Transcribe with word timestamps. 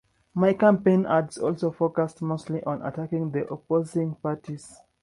Many 0.33 0.55
campaign 0.55 1.05
ads 1.05 1.37
also 1.37 1.69
focused 1.69 2.23
mostly 2.23 2.63
on 2.63 2.81
attacking 2.81 3.29
the 3.29 3.45
opposing 3.53 4.15
parties. 4.15 4.79